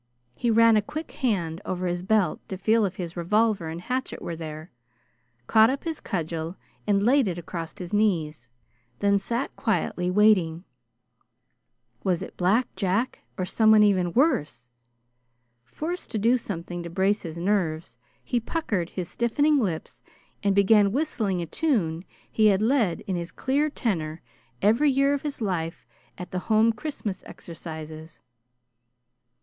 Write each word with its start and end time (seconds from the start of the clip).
He 0.35 0.49
ran 0.49 0.75
a 0.77 0.81
quick 0.81 1.11
hand 1.11 1.61
over 1.63 1.85
his 1.85 2.01
belt 2.01 2.39
to 2.49 2.57
feel 2.57 2.85
if 2.85 2.95
his 2.95 3.15
revolver 3.15 3.67
and 3.69 3.79
hatchet 3.79 4.19
were 4.19 4.35
there, 4.35 4.71
caught 5.45 5.69
up 5.69 5.83
his 5.83 5.99
cudgel 5.99 6.55
and 6.87 7.03
laid 7.03 7.27
it 7.27 7.37
across 7.37 7.77
his 7.77 7.93
knees 7.93 8.49
then 8.97 9.19
sat 9.19 9.55
quietly, 9.55 10.09
waiting. 10.09 10.63
Was 12.03 12.23
it 12.23 12.35
Black 12.35 12.75
Jack, 12.75 13.21
or 13.37 13.45
someone 13.45 13.83
even 13.83 14.11
worse? 14.13 14.71
Forced 15.63 16.09
to 16.09 16.17
do 16.17 16.35
something 16.35 16.81
to 16.81 16.89
brace 16.89 17.21
his 17.21 17.37
nerves, 17.37 17.99
he 18.23 18.39
puckered 18.39 18.89
his 18.89 19.07
stiffening 19.07 19.59
lips 19.59 20.01
and 20.41 20.55
began 20.55 20.91
whistling 20.91 21.43
a 21.43 21.45
tune 21.45 22.05
he 22.31 22.47
had 22.47 22.63
led 22.63 23.01
in 23.01 23.15
his 23.15 23.31
clear 23.31 23.69
tenor 23.69 24.23
every 24.63 24.89
year 24.89 25.13
of 25.13 25.21
his 25.21 25.41
life 25.41 25.85
at 26.17 26.31
the 26.31 26.39
Home 26.49 26.73
Christmas 26.73 27.23
exercises. 27.27 28.19